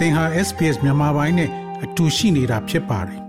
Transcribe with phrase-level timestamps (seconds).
[0.00, 1.50] သင်ဟာ SPS မြန်မာပိုင်းနဲ့
[1.84, 3.20] အတူရှိနေတာဖြစ်ပါတယ်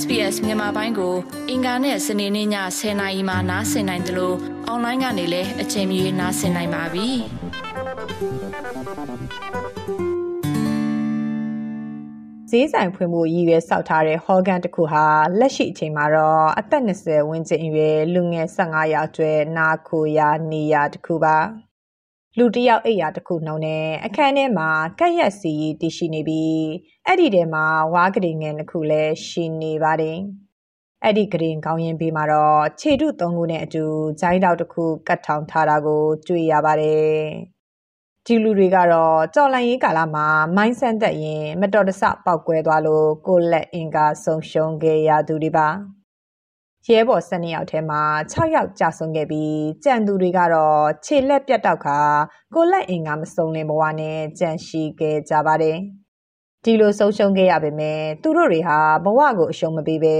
[0.00, 1.14] SBS မြန်မာပိုင်းကို
[1.50, 2.48] အင်ကာနဲ့စနေနေ့ည
[2.78, 4.36] 10:00နာရီမှနားဆင်နိုင်တယ်လို့
[4.66, 7.08] အွန်လိုင်းကနေလည်းအချိန်မီနားဆင်နိုင်ပါပြီ။
[12.50, 15.04] ဈေးဆိုင်ဖွင့်ဖို့ရည်ရွယ်စောက်ထားတဲ့ဟော်ဂန်တစ်ခုဟာ
[15.38, 21.38] လက်ရှိအချိန်မှာတော့အသက်20ဝန်းကျင်အရွယ်လူငယ်15ယောက်ကျွဲနာခိုရာနေရာတစ်ခုပါ။
[22.38, 24.68] လူတယောက်အိပ်ရာတစ်ခုနှုံနဲ့အခန်းထဲမှာ
[24.98, 26.62] ကက်ရက်စီတည်ရှိနေပြီး
[27.06, 27.64] အဲ့ဒီထဲမှာ
[27.94, 30.18] ဝါးကလေးငယ်တစ်ခုလည်းရှိနေပါတယ်။
[31.04, 33.84] အဲ့ဒီကရင်ကောင်းရင်ဘေးမှာတော့ခြေတုသုံးခုနဲ့အတူ
[34.20, 37.14] ဂျိုင်းတောက်တစ်ခုကတ်ထောင်ထားတာကို တွေ့ရပါတယ်။
[38.26, 40.26] ဒီလူတွေကတော့ကြော်လန်ရေးကာလမှာ
[40.56, 45.68] မိုင်းဆန်သက်ရင် မတော်တဆပောက်ကွဲသွားလို့ကိုလက်အင်ကာဆုံးရှုံးခဲ့ရသူတွေပါ။
[46.88, 51.98] ရဲဘော်12ယောက်ထဲမှာ6ယောက်ကြာဆုံးခဲ့ပြီးကြံသူတွေကတော့ခြေလက်ပြတ်တောက်ခါ
[52.54, 55.78] ကိုလက်အင်ကမစုံလင်ဘဝနဲ့ကြံရှိခဲ့ကြပါတယ်။
[56.64, 60.18] ဒီလိုဆုံးရှုံးခဲ့ရပေမဲ့သူတို့တွေဟာဘဝကိုအရှုံးမပေးဘဲ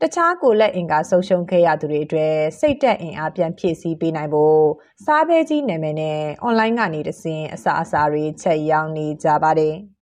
[0.00, 4.62] တခြားကိုလက်အင်ကဆုံးရှုံးခဲ့ရသူတွေအတွက်စိတ်တက်အင်အားပြန်ဖြည့်ဆည်းပေးနိုင်ဖို့
[5.04, 9.76] စားဘဲကြီးနာမည်နဲ့အွန်လိုင်းကနေတဆင်အစာအစာတွေချက်ရောင်းနေကြပါတယ်။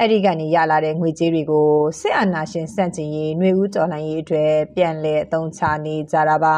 [0.00, 1.68] အဲ့ဒီကနေရလာတဲ့ငွေကြေးတွေကို
[2.00, 6.56] စစ်အာဏာရှင်စန့်ကျင်ရေးຫນွေဦးတော်လှန်ရေးအတွက်ပြန်လည်အသုံးချနေကြတာပါ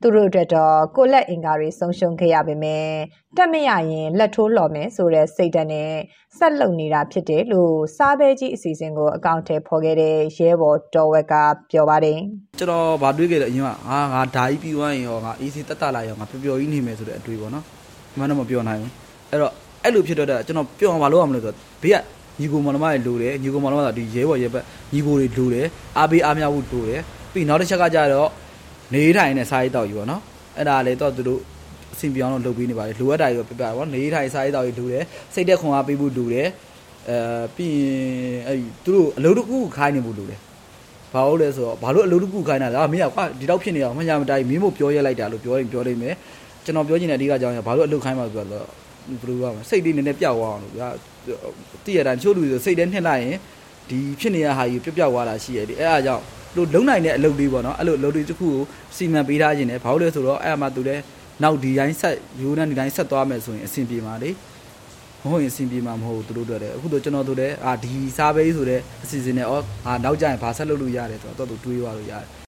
[0.00, 2.86] သူတို့အတွက်တော့ကိုလက်အင်္ကာတွေဆုံးရှုံးခဲ့ရပေမဲ့
[3.36, 5.90] တက်မရရင်လက်ထိုးလော်မယ်ဆိုတဲ့စိတ်ဓာတ်နဲ့
[6.38, 11.34] ဆက်လုပ်နေတာဖြစ်တယ်လို့စားပဲကြီးအစီအစဉ်ကိုအကောင့်ထဲဖော်ခဲ့တဲ့ရဲဘော်တော်ဝက်က
[11.70, 12.18] ပြောပါတယ်
[12.58, 17.64] ကျွန်တော်ဗာတွေးခဲ့တယ်အရင်ကဟာငါဓာကြီးပြီးသွားရင်ရောငါအေးစီတက်တက်လာရောငါပျော်ပျော်ကြီးနေမယ်ဆိုတဲ့အတွေးပေါ့နော်
[18.18, 18.92] မှန်တော့မပြောနိုင်ဘူး
[19.30, 21.96] အဲ့တော့အဲ့လိုဖြစ်တော့တဲ့ကျွန်တော်ပြောအောင်မလုပ်အောင်မလို့ဆိုဘေးက
[22.40, 25.66] ညီကိုမောင်နှမတွေလိုတယ်ညီကိုမောင်နှမဆိုဒီရဲဘော်ရဲဘက်ညီကိုတွေလိုတယ်
[25.98, 27.00] အားပေးအားမြဖို့လိုတယ်
[27.32, 28.28] ပြီးနောက်တစ်ချက်ကကြတော့
[28.94, 30.22] နေထိုင်နဲ့စားရေးတောက်ယူပေါ့နော်
[30.56, 31.40] အဲ့ဒါလည်းတော့သူတို့
[31.92, 36.48] အဆင်ပြေအောင်လုပ်ပေးနေပါတယ်လိုအပ်တာတွေပြပြပေါ့နေထိုင်စားရေးတောက်ယူလိုတယ်စိတ်သက်ခွန်အားပေးဖို့လိုတယ်
[37.10, 37.16] အဲ
[37.56, 40.40] ပြီးရင်အဲ့သူတို့အလုပ်တစ်ခုခိုင်းနေဖို့လိုတယ်
[41.12, 46.14] ဘာလို့လဲဆိုတော့ဘာလို့အလုပ်တစ်ခုခိုင်းတာလဲမင်းကကွာဒီတော့ဖြစ်နေအောင်မညာမတိုင်းမင်းမို့ပြောရလိုက်တာလို့ပြောရင်ပြောနေမယ်
[46.64, 48.66] ကျွန်တော်ပြောချင်တဲ့အဓိကအကြောင်းကဘာလို့အလုပ်ခိုင်းမှာဆိုတော့
[49.20, 50.88] ဘယ်လိုပြောမလဲစိတ်လေးနည်းနည်းပျောက်သွားအောင်လို့ဗျာ
[51.84, 53.36] တည့်ရတာချို့လူဆိုစိတ်ထဲနှစ်လိုက်ရင်
[53.90, 56.22] ဒီဖြစ်နေရဟာကြီးပျောက်ပျောက်သွားတာရှိရတယ်အဲအားကြောင့်
[56.56, 58.62] လို့လုံနိုင်တဲ့အလုပ်လေးပေါ့နော်အဲ့လိုအလုပ်လေးတစ်ခုကို
[58.96, 61.02] စီမံပေးထားခြင်းနဲ့ဘာလို့လဲဆိုတော့အဲ့အမှသူလည်း
[61.42, 64.30] နောက်ဒီတိုင်းဆက်ရိုးနဲ့ဒီတိုင်းဆက်သွားမယ်ဆိုရင်အဆင်ပြေမှာလေ
[65.22, 69.54] မဟုတ်ရင်အဆင်ပြေမှာမဟုတ်ဘူးသူတို့တို့လည်းအခုတော့ကျွန်တော်တို့လည်းအာဒီစားဘေးဆိုတဲ့အစီအစဉ်နဲ့ဩ
[69.86, 72.43] အာနောက်ကျရင်ဘာဆက်လုပ်လို့ရတယ်ဆိုတော့တော့သူတွေးသွားလို့ရတယ်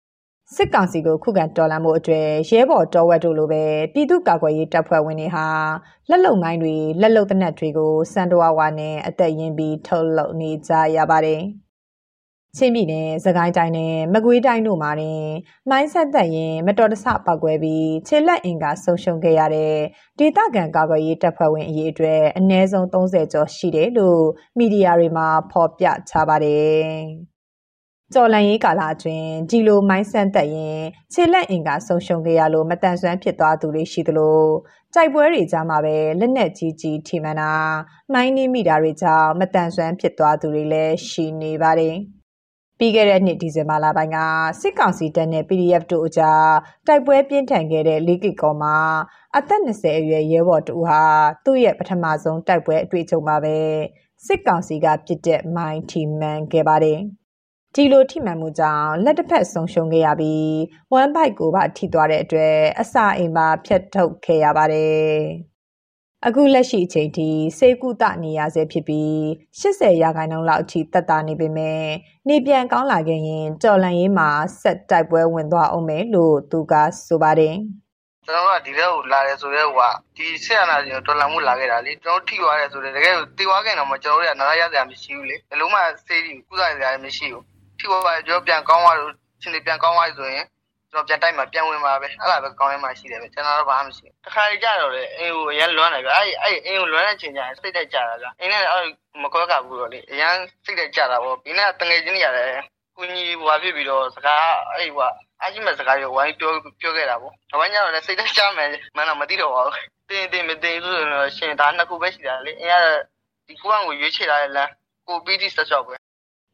[0.55, 5.47] စစ်ကောင်စီကိုခုခံတော်လှန်မှုအတွေ့ရဲဘော်တော်ဝက်တို့လိုပဲပြည်သူ့ကာကွယ်ရေးတပ်ဖွဲ့ဝင်တွေဟာ
[6.09, 11.41] လက်လုံမိုင်းတွေလက်လုံတနက်တွေကိုစံတော်ဝါနဲ့အသက်ရင်းပြီးထုတ်လုပ်နေကြရပါတယ်။
[12.57, 15.27] ချင်းပြည်နယ်စကိုင်းတိုင်းနဲ့မကွေးတိုင်းတို့မှာတင်
[15.71, 19.75] မိုင်းဆက်သက်ရင်မတော်တဆပောက်ကွဲပြီးခြေလက်အင်ကဆုံးရှုံးခဲ့ရတဲ့
[20.19, 24.23] ဒေသခံကာကွယ်ရေးတပ်ဖွဲ့ဝင်အရေးအတွက်အနည်းဆုံး30ကျော်ရှိတယ်လို့
[24.59, 26.87] မီဒီယာတွေမှာဖော်ပြချပါတယ်။
[28.15, 30.81] ကြော်လန်ရေးကာလအတွင်းဒီလိုမိုင်းဆန့်သက်ရင်
[31.12, 34.41] ခြေလက်အင်ကဆုံးရှုံးခဲ့ရလို့မတန်ဆွမ်းဖြစ်သွားသူတွေရှိသလို
[34.94, 37.53] တိုက်ပွဲတွေကြားမှာပဲလက်နက်ကြီးကြီးထိမှန်တာ
[38.12, 41.97] မိုင်းနှင်းမိတာတွေကြောင့်မတန်ဆွမ်းဖြစ်သွားသူတွေလည်းရှိနေပါတယ်
[42.78, 44.19] ပြီးခဲ့တဲ့နှစ်ဒီဇင်ဘာလပိုင်းက
[44.61, 46.49] စစ်ကောင်စီတပ်နဲ့ PDF တို့အကြား
[46.87, 48.77] တိုက်ပွဲပြင်းထန်ခဲ့တဲ့လီကီကောမှာ
[49.37, 51.03] အသက်20အရွယ်ရဲဘော်တူဟာ
[51.45, 53.56] သူ့ရဲ့ပထမဆုံးတိုက်ပွဲအတွေ့အကြုံမှာပဲ
[54.27, 57.00] စစ်ကောင်စီကပြစ်တဲ့မိုင်းထီမှန်ခဲ့ပါတယ်။
[57.79, 60.57] ဒီလိုထိမှန်မှုကြောင့်လက်တစ်ဖက်ဆုံးရှုံးခဲ့ရပြီး
[60.93, 65.13] ဝမ်ဘိုက်ကိုပါထိသွားတဲ့အတွက်အစာအိမ်ပါဖျက်ထုတ်ခဲ့ရပါတယ်။
[66.27, 67.29] အခုလက်ရှိအချိန်ထိ
[67.59, 69.15] စေကုသနေရဆဲဖြစ်ပြီး
[69.61, 71.83] 80ရာခိုင်နှုန်းလောက်အထိတက်တာနေပေမဲ့
[72.29, 74.29] နေပြန်ကောင်းလာခဲ့ရင်ကြော်လန်ရေးမှာ
[74.61, 76.75] ဆက်တိုက်ပွဲဝင်သွားအောင်မယ်လို့သူက
[77.07, 77.57] ဆိုပါတယ်။
[78.27, 87.56] ကျွန်တော်ကဒီထဲကိုလာတယ်ဆိုတော့ဟိုကဒီဆက်ရနာကျွန်တော်တော်လန်မှုလာခဲ့တာလေကျွန်တော်ထိသွားတယ်ဆိုတော့တကယ်တီသွားခဲ့တော့မှကျွန်တော်တို့ကနားရရစရာမရှိဘူးလေဘလုံးမှစေးပြီးကုသရစရာမရှိဘူး
[87.87, 90.45] ထိပေါ်ပါကျွန်တော်ပြန်ကောင်းသွားလို့ရှင်တွေပြန်ကောင်းသွားဆိုရင်
[90.91, 98.84] ကျွန်တော်ပြန်တိုက်မှာပြန်ဝင်ပါပဲအဲ့ဒါပဲကောင်းရမှရှိတယ်ပဲကျွန်တော်တော့ဘာမှမရှိဘူးတခါကြတော့လေအင်းကိုအရင်လွမ်းတယ်ဗျအဲ့အဲ့အင်းကိုလွမ်းတဲ့ချိန်ကျရင်စိတ်တက်ကြတာဗျအင်းနဲ့အဲ့
[99.22, 100.34] မကွဲကဘူးတော့လေအရင်
[100.65, 102.51] စိတ်တက်ကြတာပေါ့ဒီနေ့တငယ်ချင်းတွေရတယ်
[102.97, 105.10] ကုညီဘွာဖြစ်ပြီးတော့စကားအဲ့ဟို
[105.43, 109.77] အကြီးမဲ့စကားရောဝိုင်းပြောပြောခဲ့တာပေါ့။ဒါမှညတော့လည်းစိတ်သက်ကြမယ်မှန်းတော့မသိတော့ပါဘူး။
[110.09, 112.87] တင်းတင်းမတင်းဆိုတော့ရှင်ဒါနှစ်ခုပဲရှိတာလေ။အင်းက
[113.47, 114.71] ဒီကုန်းကိုရွေးချယ်လာတဲ့လမ်း
[115.09, 115.95] ကိုပြီးတိဆက်ဆော့ပဲ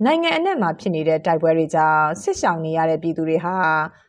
[0.05, 3.57] နိုင်ငံအနှံ့မှာဖြစ်နေတဲ့တိုက်ပွဲတွေကြောင့်ဆစ်ဆောင်နေရတဲ့ပြည်သူတွေဟာ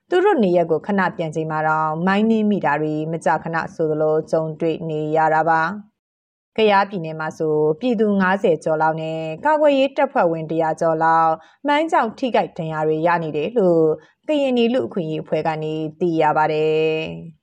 [0.09, 5.61] သူတို့နေရက်ကိုခဏပြန်ချိန်မှာတော့မိုင်းနှင်းမိတာတွေမကြခဏဆိုသလိုကြုံတွေ့နေရတာပါ။
[6.57, 8.07] ကရားပြည်နယ်မှာဆိုပြည်သူ
[8.37, 11.33] 90ကျော်လောက်နဲ့ကာကွယ်ရေးတပ်ဖွဲ့ဝင်100ကျော်လောက်
[11.67, 13.83] မိုင်းကြောင့်ထိခိုက်ဒဏ်ရာတွေရနေတယ်လို့
[14.27, 16.97] ကရင်နီလူအခွင့်အရေးအဖွဲ့ကနေသိရပါတယ်။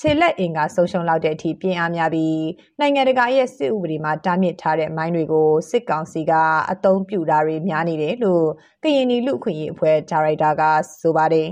[0.00, 2.42] ခြေလက်အင်ကဆုံးရှုံးလောက်တဲ့အထိပြင်းအားများပြီး
[2.80, 6.32] နိုင်ငံတကာရဲ့စစ်ဥပဒေမှာတားမြစ်ထားတဲ့မိုင်းတွေကိုစစ်ကောင်စီက
[6.70, 8.46] အသုံးပြုတာတွေများနေတယ်လို့
[8.82, 10.62] ကရင်နီလူခွင့်ရေးအဖွဲ့ဒါရိုက်တာက
[11.00, 11.48] ဆိုပါတယ်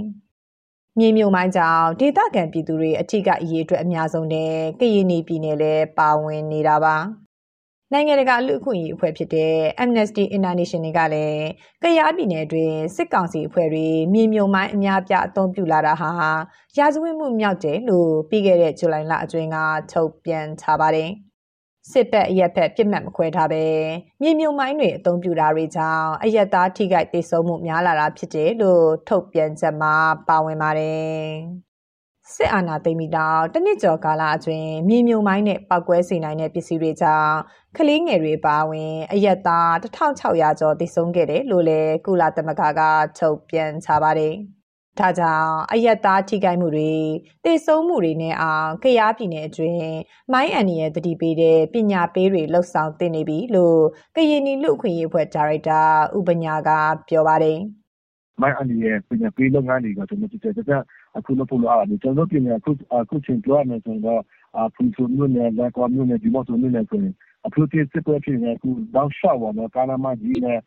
[0.98, 6.96] ။မြေမြုံမိုင်းကြောင့်ဒေသခံပြည်သူတွေအထူးကအရေးအတွက်အများဆုံးနဲ့ကရင်နီပြည်နယ်လည်းပါဝင်နေတာပါ။
[7.92, 11.46] နိုင်ငံတကာလူအခွင့်အရေးအဖွဲ့ဖြစ်တဲ့ Amnesty International ကလည်း
[11.82, 16.10] ကရားပြည်နယ်တွင်စစ်ကောင်စီအဖွဲ့တွေမြေမြုံမိုင်းအများပြအသုံးပြုလာတာဟာ
[16.78, 19.56] ရာဇဝတ်မှုမြောက်တယ်လို့ပြီးခဲ့တဲ့ဇူလိုင်လအတွင်းက
[19.92, 21.10] ထုတ်ပြန်ထားပါတယ်။
[21.90, 23.64] စစ်တပ်အရက်ဖက်ပြစ်မှတ်မခွဲထားပဲ
[24.22, 29.94] မြေမြုံမိုင်းတွေအသုံးပြုတာတွေကြောင့်အရက်သားထိခိုက်ဒေဆုံးမှုများလာတာဖြစ်တယ်လို့ထုတ်ပြန်ချက်မှာ
[30.28, 31.20] ပါဝင်ပါတယ်။
[32.34, 37.36] စစ်အာဏာသိမ်းပြီးတော့တနစ်ကျော်ကာလအတွင်းမြေမြုံမိုင်းနဲ့ပောက်ကွဲစေနိုင်တဲ့ပစ္စည်းတွေကြောင့်
[37.76, 42.80] ကလေးငယ်တွေပါဝင်အယက်သား1600ကျော်တည်ဆုံးခဲ့တယ်လို့လည်းကုလသမဂ္ဂက
[43.18, 44.34] ထုတ်ပြန်ထားပါတယ်။
[44.98, 46.92] ဒါကြောင့်အယက်သားထိခိုက်မှုတွေ
[47.44, 49.78] တည်ဆုံးမှုတွေနဲ့အောင်ကရားပြည်နယ်အတွင်း
[50.32, 53.80] မိုင်းအန်နီရဲ့တတိပေးတဲ့ပညာပေးတွေလှုပ်ဆောင်တင်နေပြီလို့
[54.16, 55.80] ကရင်နီလူခွင့်ရေးအဖွဲ့ဒါရိုက်တာ
[56.18, 56.70] ဥပညာက
[57.08, 57.60] ပြောပါတယ်။
[58.40, 60.82] မိုင်းအန်ဒီရဲ့ပညာပေးလုပ်ငန်းတွေကကျွန်တော်တို့တက်တက်
[61.16, 64.22] အခုလုပ်ဖို့လိုအပ်တယ်ကျွန်တော်တို့ပြင်အခုအခုချင်းပြောရမယ်ဆိုတော့
[64.58, 67.14] အဖူဆိုမျိုးနဲ့လက်ကွာမျိုးနဲ့ဒီမော့ဆိုမျိုးနဲ့ဆိုရင်
[67.46, 70.58] အဖူတိစစ်ပွဲဖြစ်နေအခုတောက်လျှောက်ပါတော့ကာနာမကြီးနဲ့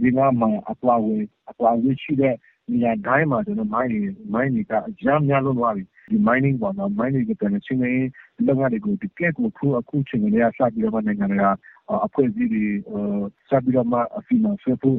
[0.00, 2.34] ဒီနာမှာအပွားဝင်အပွားဝင်ရှိတဲ့
[2.70, 4.00] နေရာတိုင်းမှာကျွန်တော်မိုင်းတွေ
[4.34, 7.92] မိုင်းတွေကအများများလုံးသွားပြီဒီ mining ပေါ့နော် mining ကပြန်ချင်းနေ
[8.46, 11.46] လုပ်ငန်းတွေကိုဒီကဲကိုခုအခုချင်းနေရစပြီးတော့နိုင်ငံတွေက
[12.06, 12.64] အဖွဲ့အစည်းတွေ
[13.48, 14.98] စပြီးတော့မှအဖီမဆွဲဖို့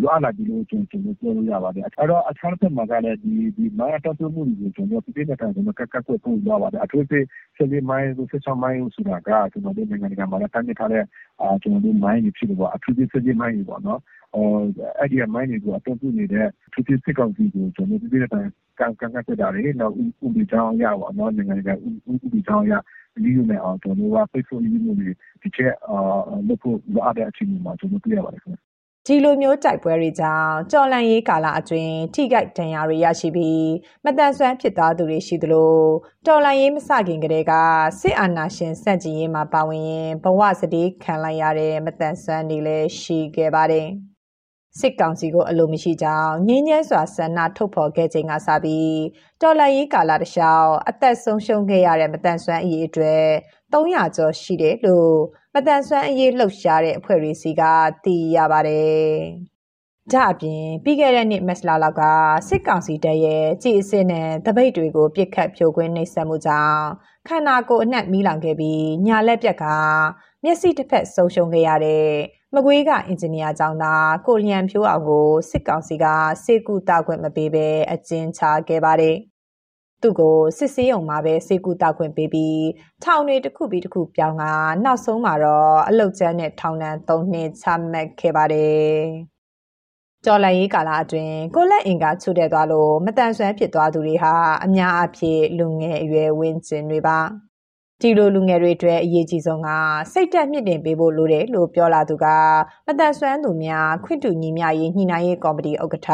[0.00, 11.04] လိုအပ်လာပြီလို့ကျွန်တော်ပြောလို့ရပါတယ်အဲ့တော့အခြားတစ်မှာကလည်းဒီဒီမိုင်းတော်တော်မှုတွေကိုကျွန်တော်ပြည့်တဲ့ကျွန်တော်ကကကွက်ပို့ရပါတယ်အထူးသဖြင့်ဆက်ပြီးမိုင်းဆိုဆက်ဆောင်မိုင်းဆိုတာကကျွန်တော်တို့နိုင်ငံတကာမှာလည်းတန်းနေထားတဲ့
[11.40, 14.00] အာကျွန်တော်တို့မိုင်းတွေဖြစ်လို့ပေါ့အထူးသဖြင့်ဆက်ပြီးမိုင်းတွေပေါ့နော်
[14.34, 14.62] အော်
[14.98, 18.48] အဲ့ဒီမိုင်းတွေကိုအတော့ပြုနေတဲ့ထူးထူးစစ်ကောင်စီကိုကျွန်တော်ပြည့်တဲ့တိုင်
[18.80, 22.72] ကံကံကတက်တာတွေနောက်ဥပဒေကြောင်းရပါတော့နိုင်ငံတကာဥပဒေကြောင်းရ
[23.14, 25.08] ဒီလိုနဲ့အောင်ကျွန်တော်တို့ကပိတ်ဆို့ရင်းမှုတွေ
[25.42, 28.69] ဒီချက်အာလုပ်ဖို့လိုအပ်တဲ့အချိန်မှာကျွန်တော်တွေ့ရပါတယ်ခင်ဗျ
[29.06, 33.68] ဒီလိုမျိုးတိုက်ပွဲတွေကြောင့်ကြော်လန့်ရေးကာလအတွင်းထိခိုက်ဒဏ်ရာတွေရရှိပြီး
[34.04, 35.74] မတန်ဆွမ်းဖြစ်သွားသူတွေရှိသလို
[36.26, 37.52] တော်လန့်ရေးမစခင်ကတည်းက
[38.00, 43.88] စစ်အာဏာရှင်စန့်ကျင်ရေးမှာပါဝင်ရင်ဘဝစတိခံလိုက်ရတဲ့မတန်ဆွမ်းတွေလည်းရှိခဲ့ပါတယ်
[44.78, 49.00] စစ်ကောင်စီကိုအလိုမရှိကြောင်းငင်းညမ်းစွာဆန္ဒထုတ်ဖော်ခဲ့ချိန်ကစပြီး
[49.42, 53.24] တော်လှန်ရေးကာလတလျှောက်အသက်ဆုံးရှုံးခဲ့ရတဲ့မတန်ဆွမ်းအရေးအတွက်
[53.72, 55.14] 300ကျော်ရှိတယ်လို့
[55.54, 57.62] မတန်ဆွမ်းအရေးလှုပ်ရှားတဲ့အဖွဲ့တွေစီက
[58.04, 59.08] သိရပါတယ်။
[60.12, 62.02] ဒါအပြင်ပြီးခဲ့တဲ့နှစ်မက်စလာလောက်က
[62.48, 66.82] စစ်ကောင်စီတပ်ရဲ့ကြည်အစစ်နဲ့တပိတ်တွေကိုပြစ်ခတ်ဖြိုခွင်းနှိပ်စက်မှုကြောင့်
[67.28, 69.64] ခန္ဓာကိုယ်အနှံ့မီးလောင်ခဲ့ပြီးညာလက်ပြက်က
[70.44, 72.08] မျက်စိတစ်ဖက်ဆုံးရှုံးခဲ့ရတဲ့
[72.54, 76.06] မကွေးကအင်ဂျင်နီယာကျောင်းသားကိုလျံဖြိုးအောင်ကိုစစ်ကောင်စီက
[76.44, 79.16] စေကူတာခွင့်မပေးဘဲအကျဉ်းချခဲ့ပါတယ်။
[80.02, 82.64] သူ့ကိုစစ်ဆေးရုံမှာပဲစေကူတောက်ခွင့်ပေးပြီး
[83.04, 84.44] ထောင်တွေတစ်ခုပြီးတစ်ခုပြောင်းက
[84.84, 88.94] နောက်ဆုံးမှာတော့အလုတ်ကျန်းနဲ့ထောင်ဒဏ်၃နှစ်ချမှတ်ခဲ့ပါတယ်။
[90.24, 97.18] ကြော်လိုက်ရေးကာလအတွင်းကိုလက်အင်ကချုပ်တဲ့သွားလို့မတန်ဆွမ်းဖြစ်သွားသူတွေဟာအများအပြားလူငယ်အရွယ်ဝင်းကျင်တွေပါ။
[98.02, 99.68] ဒီလိုလူငယ်တွေအတွက်အရေးကြီးဆုံးက
[100.12, 102.26] စိတ်တက်မြင့်တင်ပေးဖို့လိုတယ်လို့ပြောလာသူက
[102.86, 106.10] မတန်ဆွမ်းသူများခွင့်တူညီမျှရေးညှိနှိုင်းရေးကော်မတီဥက္ကဋ္ဌ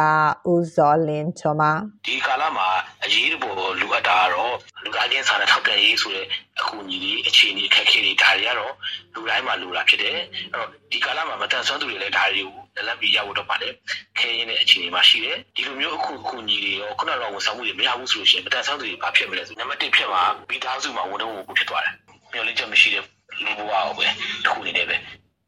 [0.53, 1.63] ဦးဇော်လင်းချောမ
[2.07, 2.69] ဒီကာလမှာ
[3.05, 4.55] အရေးပေါ်လူအပ်တာကတော့
[4.85, 6.27] လူသားချင်းစာနဲ့ထောက်တဲ့ရေးဆိုတဲ့
[6.59, 8.73] အကူအညီတွေအခြေအနေခက်ခဲတွေဒါတွေကတော့
[9.15, 13.73] လူတိုင်းမှာလိုတာဖြစ်တယ်အဲ့တော့ဒီကာလမှာမတန်ဆွမ်းသူတွေလည်းဒါတွေကို လက်လက်ပြီးရဖို့တော့ပါတယ်
[14.19, 21.95] ခဲရင်းတဲ့အခြေအနေမှာရှိတယ်ဒီလိုမျိုးအခုအခုညီတွေရောခုနကတော့ဝန်ဆောင်မှုတွေမရဘူးဆိုလို့ရှိရင်မတန်ဆန်းသူတွေဘာဖြစ်မလဲဆိုနံပါတ်1ဖြစ်မှာမိသားစုမှာဝန်ထမ်းဝန်ကိုဖြစ်သွားတယ်
[22.33, 23.05] မျောလင့်ချက်မရှိတဲ့
[23.43, 24.07] လူဘဝကိုပဲ
[24.45, 24.97] တစ်ခုအနေနဲ့ပဲ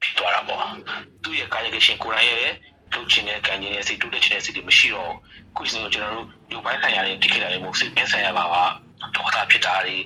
[0.02, 0.60] ဖြစ်သွားတာပေါ့
[1.22, 2.52] သူ့ရဲ့ကာယကရှင်ကိုယ်တိုင်ရဲ့
[2.92, 5.12] လှုပ်ချင်တဲ့ကံကျင်တဲ့စိတ်တိုးတက်ချင်တဲ့စိတ်တွေမရှိတော့
[5.56, 8.64] ခုစကျွန်တော်တို့လူပိုင်းဆိုင်ရာတွေတိကျတယ်မို့စိတ်ပင်းဆိုင်ရာပါပါ
[9.16, 9.96] ဒေါသဖြစ်တာတွေ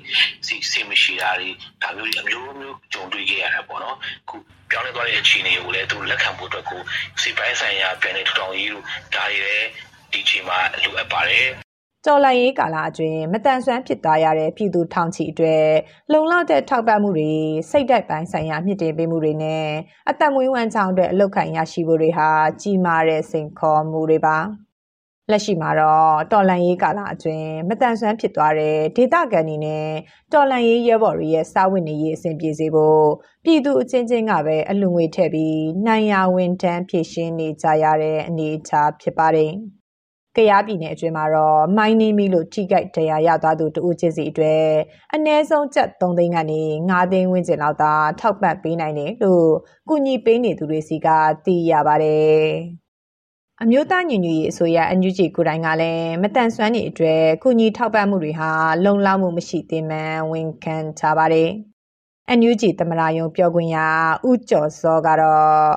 [0.47, 1.49] စိတ်စိတ်မရှိတာတွေ
[1.83, 3.97] ဒါမျိုးတွေအမျိုးမျိုးကြုံတွေ့ခဲ့ရတာပေါ့နော်
[4.29, 4.37] ခု
[4.71, 6.81] ပြောင်းလဲသွားတဲ့အခြေအနေကိုလည်းသူလက်ခံဖို့အတွက်ကို
[7.23, 8.85] စိတ်ပိုင်းဆိုင်ရာပြန်လည်ထူထောင်ရေးလို့
[9.15, 9.69] ဒါတွေလည်း
[10.13, 11.49] ဒီချိန်မှာလိုအပ်ပါတယ်
[12.07, 15.67] တော်လိုင်းရေးကာလအတွင်းမတန်ဆွမ်းဖြစ်သွားရတဲ့ပြည်သူထောင်ချီအတွက်
[16.13, 17.33] လုံလောက်တဲ့ထောက်ပံ့မှုတွေ
[17.71, 19.67] စိတ်ဓာတ်ပိုင်းဆိုင်ရာမြင့်တင်ပေးမှုတွေနဲ့
[20.11, 22.29] အသက်မွေးဝမ်းကြောင်းအတွက်အလောက်ခံရရှိဖို့တွေဟာ
[22.61, 24.37] ကြီးမားတဲ့စိန်ခေါ်မှုတွေပါ
[25.33, 29.87] လက်ရှိမှာတော့တော်လန်ရေးကာလအတွင်းမတန်ဆွမ်းဖြစ်သွားတဲ့ဒေသခံတွေနဲ့
[30.33, 33.07] တော်လန်ရေးရဲဘော်တွေရဲ့စာဝတ်နေရေးအဆင်ပြေစေဖို့
[33.45, 39.53] ပြည်သူအချင်းချင်းကပဲအလူငွေထည့်ပြီးနိုင်ရဝန်ထမ်းဖြည့်ရှင်းနေကြရတဲ့အနေအထားဖြစ်ပါတယ်။
[40.37, 44.67] ကရားပြည်နယ်အတွင်းမှာတော့မိုင်းနေမီလို့ထိကြိုက်တရားရသွားသူတဦးချင်းစီအတွက်
[45.15, 49.49] အ ਨੇ ဆုံးကျပ်3သိန်းကနေ9သိန်းဝန်းကျင်လောက်သာထောက်ပံ့ပေးနိုင်တယ်လို့
[49.89, 51.09] ကုညီပေးနေသူတွေစီက
[51.45, 52.49] သိရပါတယ်။
[53.65, 58.51] အမျိုးသားညီညွတ်ရေးအစိုးရ NUG ကိုယ်တိုင်ကလည်းမတန်ဆွမ်းနေအတွက်ကုညီထောက်ပံ့မှုတွေဟာ
[58.85, 61.51] လုံလောက်မှုမရှိသေးမှန်ဝန်ခံချပါတယ်။
[62.39, 63.79] NUG သမရာယုံပြောခွင့်ရ
[64.29, 65.75] ဦးကျော်စောကတော့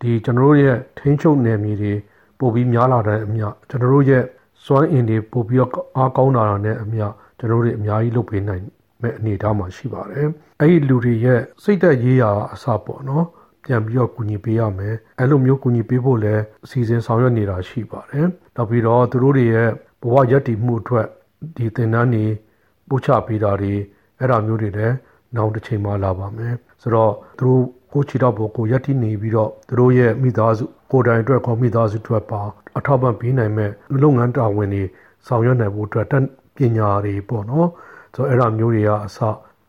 [0.00, 1.92] ဒီကျွန်တော်တို့ရဲ့ထိန်းချုပ်နယ်မြေတွေ
[2.38, 4.24] ပို့ပြီးများလာတဲ့အမျှကျွန်တော်တို့ရဲ့
[4.64, 5.60] စွမ်းအင်တွေပို့ပြီး
[5.96, 7.06] အားကောင်းလာတာနဲ့အမျှ
[7.38, 8.64] ကျွန်တော်တို့အများကြီးလုပ်ပေးနိုင်
[9.02, 10.26] မဲ့အနေအထားမှာရှိပါတယ်။
[10.60, 13.26] အဲ့ဒီလူတွေရဲ့စိတ်သက်ရေးရာအစပေါ့နော်။
[13.64, 18.26] ပြန်ပြီးတော့ကူညီပေးရမယ်အဲ့လိုမျိုးကူညီပေးဖို့လည်းအစီအစဉ်ဆောင်ရွက်နေတာရှိပါတယ်
[18.56, 19.68] နောက်ပြီးတော့သူတို့တွေရဲ့
[20.02, 21.06] ဘဝရည်တည်မှုအတွက်
[21.56, 22.26] ဒီသင်တန်းတွေ
[22.88, 23.74] ပို့ချပေးတာတွေ
[24.18, 24.94] အဲ့ဒါမျိုးတွေလည်း
[25.36, 32.40] နောက်တစ်ချိန်မှလာပါမယ်ဆိုတော့သူတို့ကိုချီတော့ဘကိုရက်တီနေပြီးတော့သူတို့ရဲ့မိသားစုကိုယ်တိုင်အတွက်ကောမိသားစုအတွက်ပါ
[32.78, 33.70] အထောက်ပံ့ပေးနိုင်မဲ့
[34.02, 34.84] လုပ်ငန်းတာဝန်တွေ
[35.26, 36.24] ဆောင်ရွက်နိုင်ဖို့အတွက်တက်
[36.56, 37.68] ပညာတွေပေါ့နော်
[38.14, 39.18] ဆိုတော့အဲ့ဒါမျိုးတွေကအစ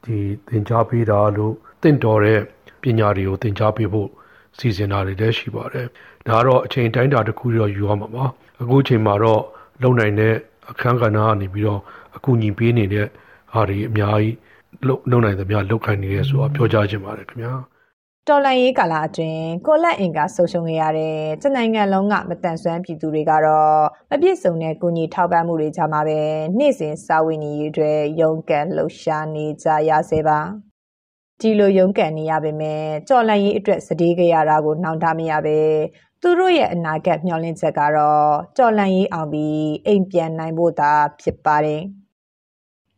[0.04, 2.40] ဒီသင်ကြားပေးတာလို့တင့်တော်တဲ့
[2.84, 4.10] ပညာတွေကိုသင်ကြားပေးဖို့
[4.58, 5.88] စီစဉ်တာတွေလည်းရှိပါတယ်။
[6.28, 8.26] ဒါကတော့အချိန်တိုင်းတာတစ်ခုတော့ယူရမှာပါ။
[8.62, 9.42] အခုအချိန်မှာတော့
[9.82, 10.36] လုံနိုင်တဲ့
[10.70, 11.82] အခန်းကဏ္ဍကနေပြီးတော့
[12.16, 13.08] အကူအညီပေးနေတဲ့
[13.54, 14.36] ဟာတွေအများကြီး
[14.88, 17.54] လုံလုံနိုင်သမျှလောက်ခိုင်းနေရဲဆိုတော့ပြောကြားခြင်းပါတယ်ခင်ဗျာ။
[18.30, 23.80] တော်လန်ရေးကာလအတွင်းကိုလက်အင်ကဆုံရှုံခဲ့ရတဲ့တနိုင်ငံလုံးကမတန်ဆွမ်းပြည်သူတွေကတော့
[24.12, 26.20] မပြည့်စုံတဲ့ကုညီထောက်ပံ့မှုတွေကြမှာပဲ
[26.58, 30.40] နေ့စဉ်စာဝင်ကြီးတွေရုန်းကန်လှုပ်ရှားနေကြရဆဲပါ
[31.42, 35.60] ဒီလိုရုန်းကန်နေရပေမဲ့ကြော်လန့်ရေးအတွက်စတေးကြရတာကိုနှောင့်တမရပဲ
[36.22, 41.82] သူတို့ရဲ့အနာဂတ်မျှော်လင့်ချက်ကတော့ကြော်လန့်ရေးအောင်ပြီးအိမ်ပြန်နိုင်ဖို့သာဖြစ်ပါတယ်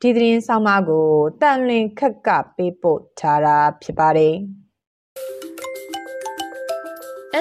[0.02, 1.08] ဒီသတင်းဆောင်မကို
[1.42, 4.36] တန်လွင်ခက်ကပေးပို့ထားတာဖြစ်ပါတယ်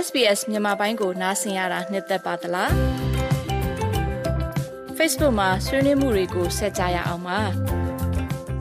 [0.05, 2.71] SBS မြန်မာပိုင်းကိုနားဆင်ရတာနှစ်သက်ပါတလား
[4.97, 7.84] Facebook မှာဆွေးနွေးမှုတွေကိုဆက်ကြရအောင်ပါ